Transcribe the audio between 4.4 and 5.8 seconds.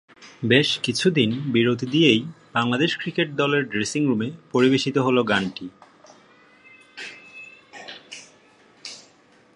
পরিবেশিত হলো গানটি।